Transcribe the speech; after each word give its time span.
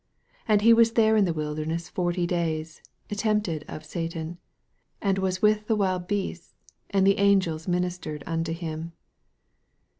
13 0.45 0.45
And 0.47 0.61
he 0.63 0.73
was 0.73 0.93
there 0.93 1.15
in 1.15 1.25
the 1.25 1.31
wilder 1.33 1.63
ness 1.63 1.87
forty 1.87 2.25
days, 2.25 2.81
tempted 3.09 3.63
of 3.67 3.85
Satan: 3.85 4.39
and 4.99 5.19
was 5.19 5.43
with 5.43 5.67
the 5.67 5.75
wild 5.75 6.07
beasts; 6.07 6.55
and 6.89 7.05
the 7.05 7.19
angels 7.19 7.67
ministered 7.67 8.23
unto 8.25 8.51
him. 8.51 8.93